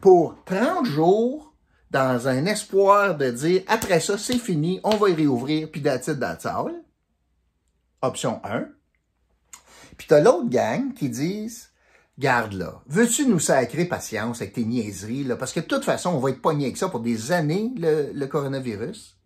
pour 0.00 0.36
30 0.44 0.86
jours 0.86 1.54
dans 1.90 2.26
un 2.26 2.46
espoir 2.46 3.16
de 3.16 3.30
dire 3.30 3.62
après 3.68 4.00
ça, 4.00 4.18
c'est 4.18 4.38
fini, 4.38 4.80
on 4.82 4.96
va 4.96 5.10
y 5.10 5.14
réouvrir, 5.14 5.70
puis 5.70 5.80
d'attitude 5.80 6.24
salle. 6.40 6.82
Option 8.02 8.40
1. 8.44 8.66
Puis 9.96 10.08
t'as 10.08 10.20
l'autre 10.20 10.48
gang 10.48 10.92
qui 10.92 11.08
disent 11.08 11.70
garde 12.18 12.52
là, 12.52 12.80
veux-tu 12.86 13.26
nous 13.26 13.40
sacrer 13.40 13.84
patience 13.86 14.40
avec 14.40 14.54
tes 14.54 14.64
niaiseries, 14.64 15.24
là, 15.24 15.36
parce 15.36 15.52
que 15.52 15.60
de 15.60 15.66
toute 15.66 15.84
façon, 15.84 16.10
on 16.10 16.18
va 16.18 16.30
être 16.30 16.42
pogné 16.42 16.66
avec 16.66 16.76
ça 16.76 16.88
pour 16.88 17.00
des 17.00 17.32
années, 17.32 17.72
le, 17.76 18.26
coronavirus. 18.26 19.16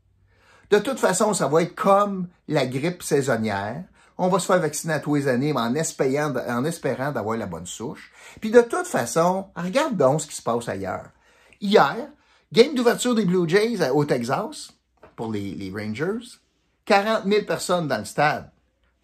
De 0.70 0.78
toute 0.78 0.98
façon, 0.98 1.34
ça 1.34 1.48
va 1.48 1.62
être 1.62 1.74
comme 1.74 2.28
la 2.46 2.66
grippe 2.66 3.02
saisonnière. 3.02 3.84
On 4.18 4.28
va 4.28 4.38
se 4.38 4.46
faire 4.46 4.58
vacciner 4.58 4.94
à 4.94 5.00
tous 5.00 5.14
les 5.14 5.28
années 5.28 5.52
en 5.54 5.74
espérant, 5.74 6.34
en 6.48 6.64
espérant 6.64 7.12
d'avoir 7.12 7.36
la 7.36 7.46
bonne 7.46 7.66
souche. 7.66 8.12
Puis 8.40 8.50
de 8.50 8.60
toute 8.60 8.86
façon, 8.86 9.46
regarde 9.54 9.96
donc 9.96 10.20
ce 10.20 10.26
qui 10.26 10.34
se 10.34 10.42
passe 10.42 10.68
ailleurs. 10.68 11.10
Hier, 11.60 11.96
game 12.52 12.74
d'ouverture 12.74 13.14
des 13.14 13.24
Blue 13.24 13.48
Jays 13.48 13.88
au 13.90 14.04
Texas 14.04 14.72
pour 15.16 15.32
les, 15.32 15.72
Rangers. 15.74 16.38
40 16.84 17.24
000 17.26 17.44
personnes 17.44 17.86
dans 17.86 17.98
le 17.98 18.04
stade. 18.04 18.50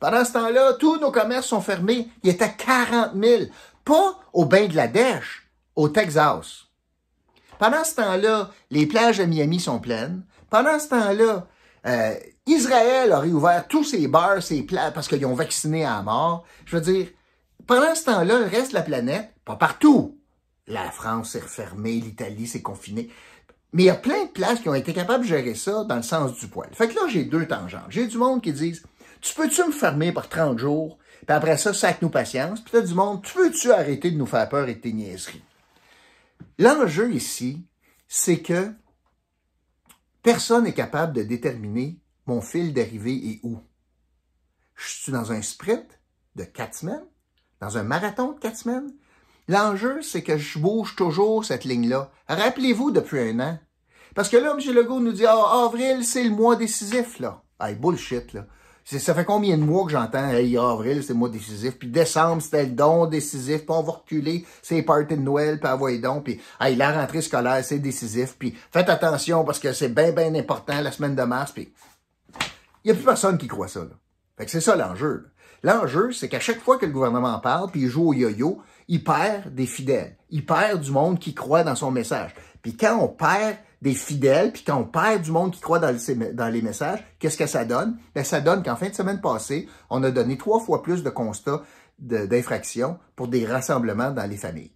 Pendant 0.00 0.24
ce 0.24 0.32
temps-là, 0.32 0.74
tous 0.74 0.98
nos 0.98 1.10
commerces 1.10 1.46
sont 1.46 1.60
fermés. 1.60 2.08
Il 2.22 2.30
était 2.30 2.52
40 2.52 3.12
000. 3.14 3.42
Pas 3.84 4.18
au 4.32 4.44
Bangladesh, 4.46 5.48
au 5.76 5.88
Texas. 5.88 6.64
Pendant 7.58 7.84
ce 7.84 7.94
temps-là, 7.96 8.50
les 8.70 8.86
plages 8.86 9.18
de 9.18 9.24
Miami 9.24 9.60
sont 9.60 9.78
pleines. 9.78 10.24
Pendant 10.50 10.78
ce 10.78 10.88
temps-là, 10.88 11.46
euh, 11.86 12.14
Israël 12.46 13.12
a 13.12 13.20
réouvert 13.20 13.66
tous 13.68 13.84
ses 13.84 14.08
bars, 14.08 14.42
ses 14.42 14.62
plages, 14.62 14.92
parce 14.92 15.08
qu'ils 15.08 15.24
ont 15.26 15.34
vacciné 15.34 15.84
à 15.84 16.02
mort. 16.02 16.44
Je 16.64 16.76
veux 16.76 16.82
dire, 16.82 17.08
pendant 17.66 17.94
ce 17.94 18.04
temps-là, 18.04 18.38
le 18.38 18.46
reste 18.46 18.70
de 18.70 18.76
la 18.76 18.82
planète, 18.82 19.30
pas 19.44 19.56
partout. 19.56 20.18
La 20.66 20.90
France 20.90 21.30
s'est 21.30 21.40
refermée, 21.40 21.92
l'Italie 21.92 22.46
s'est 22.46 22.62
confinée. 22.62 23.10
Mais 23.72 23.82
il 23.82 23.86
y 23.86 23.90
a 23.90 23.96
plein 23.96 24.24
de 24.24 24.30
places 24.30 24.60
qui 24.60 24.68
ont 24.68 24.74
été 24.74 24.92
capables 24.92 25.24
de 25.24 25.28
gérer 25.28 25.54
ça 25.54 25.84
dans 25.84 25.96
le 25.96 26.02
sens 26.02 26.34
du 26.38 26.46
poil. 26.46 26.68
Fait 26.72 26.88
que 26.88 26.94
là, 26.94 27.02
j'ai 27.08 27.24
deux 27.24 27.46
tangentes. 27.46 27.86
J'ai 27.88 28.06
du 28.06 28.18
monde 28.18 28.40
qui 28.40 28.52
disent, 28.52 28.84
tu 29.24 29.34
peux-tu 29.34 29.64
me 29.64 29.72
fermer 29.72 30.12
par 30.12 30.28
30 30.28 30.58
jours? 30.58 30.98
Puis 31.26 31.34
après 31.34 31.56
ça, 31.56 31.72
sac 31.72 32.02
nous 32.02 32.10
patience. 32.10 32.60
Puis 32.60 32.72
t'as 32.72 32.82
du 32.82 32.92
monde, 32.92 33.22
tu 33.22 33.38
veux-tu 33.38 33.72
arrêter 33.72 34.10
de 34.10 34.18
nous 34.18 34.26
faire 34.26 34.48
peur 34.50 34.68
et 34.68 34.74
de 34.74 34.80
tes 34.80 34.92
niaiseries? 34.92 35.42
L'enjeu 36.58 37.10
ici, 37.10 37.66
c'est 38.06 38.42
que 38.42 38.70
personne 40.22 40.64
n'est 40.64 40.74
capable 40.74 41.14
de 41.14 41.22
déterminer 41.22 41.98
mon 42.26 42.42
fil 42.42 42.74
d'arrivée 42.74 43.14
et 43.14 43.40
où. 43.42 43.58
Je 44.74 44.88
suis 44.88 45.12
dans 45.12 45.32
un 45.32 45.40
sprint 45.40 45.86
de 46.36 46.44
quatre 46.44 46.74
semaines, 46.74 47.06
dans 47.60 47.78
un 47.78 47.82
marathon 47.82 48.32
de 48.32 48.38
quatre 48.38 48.58
semaines. 48.58 48.92
L'enjeu, 49.48 50.02
c'est 50.02 50.22
que 50.22 50.36
je 50.36 50.58
bouge 50.58 50.96
toujours 50.96 51.46
cette 51.46 51.64
ligne-là. 51.64 52.10
Rappelez-vous 52.28 52.90
depuis 52.90 53.20
un 53.20 53.40
an. 53.40 53.58
Parce 54.14 54.28
que 54.28 54.36
là, 54.36 54.54
M. 54.54 54.74
Legault 54.74 55.00
nous 55.00 55.12
dit, 55.12 55.26
ah, 55.26 55.64
avril, 55.64 56.04
c'est 56.04 56.24
le 56.24 56.30
mois 56.30 56.56
décisif, 56.56 57.18
là. 57.20 57.42
Hey, 57.58 57.74
bullshit, 57.74 58.34
là. 58.34 58.46
Ça 58.84 59.14
fait 59.14 59.24
combien 59.24 59.56
de 59.56 59.62
mois 59.62 59.86
que 59.86 59.92
j'entends, 59.92 60.28
hey, 60.28 60.58
avril, 60.58 61.02
c'est 61.02 61.14
le 61.14 61.18
mois 61.18 61.30
décisif, 61.30 61.78
puis 61.78 61.88
décembre, 61.88 62.42
c'était 62.42 62.64
le 62.64 62.72
don 62.72 63.06
décisif, 63.06 63.64
puis 63.64 63.70
on 63.70 63.82
va 63.82 63.92
reculer, 63.92 64.44
c'est 64.60 64.74
les 64.74 64.82
parties 64.82 65.16
de 65.16 65.22
Noël, 65.22 65.58
puis 65.58 65.70
envoyer 65.70 65.98
donc, 65.98 66.24
puis 66.24 66.40
hey, 66.60 66.76
la 66.76 66.92
rentrée 66.92 67.22
scolaire, 67.22 67.64
c'est 67.64 67.78
décisif, 67.78 68.36
puis 68.38 68.54
faites 68.70 68.90
attention 68.90 69.42
parce 69.42 69.58
que 69.58 69.72
c'est 69.72 69.88
bien, 69.88 70.12
bien 70.12 70.34
important 70.34 70.80
la 70.82 70.92
semaine 70.92 71.14
de 71.14 71.22
mars, 71.22 71.52
puis 71.52 71.72
il 72.84 72.88
n'y 72.88 72.90
a 72.90 72.94
plus 72.94 73.04
personne 73.04 73.38
qui 73.38 73.48
croit 73.48 73.68
ça. 73.68 73.80
Là. 73.80 73.96
Fait 74.36 74.44
que 74.44 74.50
c'est 74.50 74.60
ça 74.60 74.76
l'enjeu. 74.76 75.30
L'enjeu, 75.62 76.12
c'est 76.12 76.28
qu'à 76.28 76.40
chaque 76.40 76.60
fois 76.60 76.76
que 76.76 76.84
le 76.84 76.92
gouvernement 76.92 77.38
parle, 77.38 77.70
puis 77.70 77.82
il 77.82 77.88
joue 77.88 78.08
au 78.08 78.12
yo-yo, 78.12 78.60
il 78.88 79.02
perd 79.02 79.54
des 79.54 79.64
fidèles. 79.64 80.18
Il 80.28 80.44
perd 80.44 80.82
du 80.82 80.90
monde 80.90 81.18
qui 81.18 81.32
croit 81.32 81.64
dans 81.64 81.74
son 81.74 81.90
message. 81.90 82.34
Puis 82.60 82.76
quand 82.76 82.98
on 82.98 83.08
perd 83.08 83.56
des 83.84 83.92
fidèles, 83.92 84.50
puis 84.50 84.64
quand 84.66 84.78
on 84.78 84.84
perd 84.84 85.20
du 85.20 85.30
monde 85.30 85.52
qui 85.52 85.60
croit 85.60 85.78
dans, 85.78 86.48
les 86.48 86.62
messages, 86.62 87.04
qu'est-ce 87.18 87.36
que 87.36 87.46
ça 87.46 87.66
donne? 87.66 87.98
Ben, 88.14 88.24
ça 88.24 88.40
donne 88.40 88.62
qu'en 88.62 88.76
fin 88.76 88.88
de 88.88 88.94
semaine 88.94 89.20
passée, 89.20 89.68
on 89.90 90.02
a 90.02 90.10
donné 90.10 90.38
trois 90.38 90.58
fois 90.58 90.82
plus 90.82 91.02
de 91.02 91.10
constats 91.10 91.62
d'infractions 91.98 92.98
pour 93.14 93.28
des 93.28 93.44
rassemblements 93.44 94.10
dans 94.10 94.28
les 94.28 94.38
familles. 94.38 94.72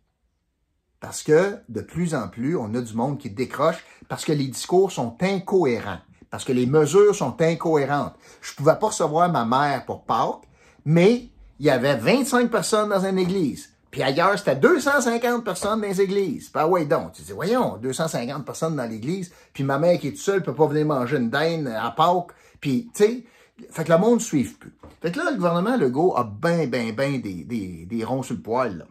Parce 1.00 1.22
que 1.22 1.56
de 1.70 1.80
plus 1.80 2.14
en 2.14 2.28
plus, 2.28 2.54
on 2.54 2.74
a 2.74 2.82
du 2.82 2.92
monde 2.92 3.16
qui 3.16 3.30
décroche 3.30 3.82
parce 4.08 4.26
que 4.26 4.32
les 4.32 4.46
discours 4.46 4.92
sont 4.92 5.16
incohérents, 5.22 6.00
parce 6.28 6.44
que 6.44 6.52
les 6.52 6.66
mesures 6.66 7.14
sont 7.14 7.40
incohérentes. 7.40 8.14
Je 8.42 8.54
pouvais 8.54 8.76
pas 8.78 8.88
recevoir 8.88 9.32
ma 9.32 9.46
mère 9.46 9.86
pour 9.86 10.04
Pâques, 10.04 10.46
mais 10.84 11.30
il 11.58 11.64
y 11.64 11.70
avait 11.70 11.96
25 11.96 12.50
personnes 12.50 12.90
dans 12.90 13.06
une 13.06 13.18
église. 13.18 13.70
Puis 13.98 14.04
ailleurs, 14.04 14.38
c'était 14.38 14.54
250 14.54 15.44
personnes 15.44 15.80
dans 15.80 15.88
les 15.88 16.00
églises. 16.00 16.52
Bah 16.54 16.68
ouais 16.68 16.84
donc, 16.84 17.14
tu 17.14 17.22
dis, 17.22 17.32
voyons, 17.32 17.78
250 17.78 18.44
personnes 18.44 18.76
dans 18.76 18.88
l'église, 18.88 19.32
puis 19.52 19.64
ma 19.64 19.76
mère 19.80 19.98
qui 19.98 20.06
est 20.06 20.10
toute 20.12 20.20
seule 20.20 20.40
peut 20.40 20.54
pas 20.54 20.68
venir 20.68 20.86
manger 20.86 21.16
une 21.16 21.30
dinde 21.30 21.66
à 21.66 21.90
Pâques, 21.90 22.30
puis 22.60 22.92
tu 22.94 23.04
sais, 23.04 23.24
fait 23.72 23.82
que 23.82 23.90
le 23.90 23.98
monde 23.98 24.20
ne 24.20 24.22
suit 24.22 24.44
plus. 24.44 24.72
Fait 25.02 25.10
que 25.10 25.18
là, 25.18 25.32
le 25.32 25.36
gouvernement 25.36 25.76
Legault 25.76 26.14
a 26.16 26.22
ben, 26.22 26.70
ben, 26.70 26.94
ben 26.94 27.20
des, 27.20 27.42
des, 27.42 27.86
des 27.86 28.04
ronds 28.04 28.22
sur 28.22 28.36
le 28.36 28.40
poil. 28.40 28.86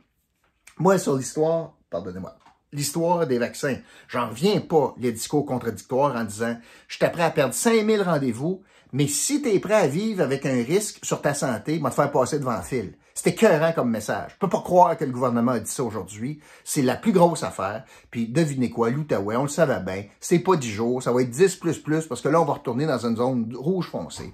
Moi, 0.78 0.98
sur 0.98 1.16
l'histoire, 1.16 1.72
pardonnez-moi, 1.90 2.36
l'histoire 2.74 3.26
des 3.26 3.38
vaccins, 3.38 3.78
j'en 4.10 4.28
reviens 4.28 4.60
pas 4.60 4.94
les 4.98 5.14
discours 5.14 5.46
contradictoires 5.46 6.18
en 6.18 6.26
disant, 6.26 6.58
je 6.90 6.98
suis 6.98 7.08
prêt 7.10 7.24
à 7.24 7.32
perdre 7.32 7.54
5000 7.54 8.02
rendez-vous, 8.02 8.62
mais 8.92 9.08
si 9.08 9.42
tu 9.42 9.56
es 9.56 9.60
prêt 9.60 9.74
à 9.74 9.88
vivre 9.88 10.22
avec 10.22 10.46
un 10.46 10.62
risque 10.66 11.00
sur 11.02 11.22
ta 11.22 11.34
santé, 11.34 11.80
va 11.80 11.92
te 11.92 11.96
faire 11.96 12.12
passer 12.12 12.40
devant 12.40 12.58
le 12.58 12.62
fil. 12.62 12.98
C'était 13.18 13.32
écœurant 13.32 13.74
comme 13.74 13.90
message. 13.90 14.34
Je 14.36 14.38
peux 14.38 14.48
pas 14.48 14.62
croire 14.62 14.96
que 14.96 15.04
le 15.04 15.12
gouvernement 15.12 15.54
a 15.54 15.60
dit 15.60 15.72
ça 15.72 15.84
aujourd'hui. 15.84 16.40
C'est 16.64 16.84
la 16.84 16.96
plus 16.96 17.12
grosse 17.12 17.42
affaire. 17.42 17.84
Puis 18.12 18.28
devinez 18.28 18.70
quoi, 18.70 18.92
l'Outaouais, 18.92 19.36
on 19.36 19.42
le 19.42 19.50
savait 19.50 19.80
bien, 19.80 20.04
c'est 20.20 20.38
pas 20.38 20.56
10 20.56 20.70
jours, 20.70 21.02
ça 21.02 21.12
va 21.12 21.24
être 21.24 21.32
10 21.32 21.56
plus 21.56 21.80
plus, 21.80 22.06
parce 22.06 22.22
que 22.22 22.30
là, 22.30 22.40
on 22.40 22.46
va 22.46 22.54
retourner 22.54 22.86
dans 22.86 23.04
une 23.08 23.18
zone 23.18 23.56
rouge 23.56 23.90
foncée. 23.90 24.32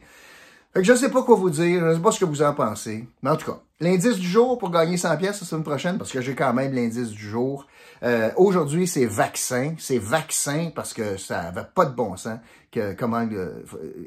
Fait 0.73 0.81
que 0.81 0.85
je 0.85 0.95
sais 0.95 1.09
pas 1.09 1.23
quoi 1.23 1.37
vous 1.37 1.49
dire, 1.49 1.81
je 1.87 1.93
sais 1.93 2.01
pas 2.01 2.11
ce 2.11 2.19
que 2.19 2.25
vous 2.25 2.41
en 2.41 2.53
pensez. 2.53 3.07
Mais 3.21 3.29
en 3.29 3.37
tout 3.37 3.49
cas, 3.49 3.61
l'indice 3.79 4.17
du 4.17 4.27
jour 4.27 4.57
pour 4.57 4.69
gagner 4.69 4.97
100 4.97 5.15
pièces 5.15 5.39
la 5.39 5.47
semaine 5.47 5.63
prochaine, 5.63 5.97
parce 5.97 6.11
que 6.11 6.19
j'ai 6.19 6.35
quand 6.35 6.53
même 6.53 6.73
l'indice 6.73 7.11
du 7.11 7.29
jour. 7.29 7.65
Euh, 8.03 8.31
Aujourd'hui, 8.35 8.85
c'est 8.85 9.05
vaccin. 9.05 9.75
C'est 9.77 9.97
vaccin 9.97 10.71
parce 10.75 10.93
que 10.93 11.15
ça 11.15 11.39
avait 11.39 11.67
pas 11.73 11.85
de 11.85 11.95
bon 11.95 12.17
sens 12.17 12.39
que 12.69 12.91
comment 12.91 13.25
euh, 13.31 13.63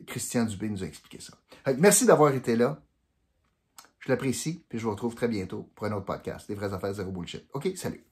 Christian 0.06 0.44
Dubé 0.44 0.68
nous 0.68 0.84
a 0.84 0.86
expliqué 0.86 1.18
ça. 1.18 1.32
Fait 1.64 1.74
que 1.74 1.80
merci 1.80 2.04
d'avoir 2.04 2.34
été 2.34 2.56
là. 2.56 2.78
Je 4.06 4.12
l'apprécie, 4.12 4.64
puis 4.68 4.78
je 4.78 4.84
vous 4.84 4.92
retrouve 4.92 5.16
très 5.16 5.26
bientôt 5.26 5.68
pour 5.74 5.84
un 5.86 5.92
autre 5.92 6.04
podcast, 6.04 6.48
Les 6.48 6.54
vraies 6.54 6.72
affaires 6.72 6.94
zéro 6.94 7.10
bullshit. 7.10 7.44
OK, 7.54 7.72
salut. 7.74 8.04